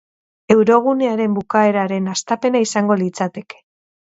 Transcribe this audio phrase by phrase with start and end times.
[0.53, 3.63] Eurogunearen bukaeraren hastapena izango litzateke.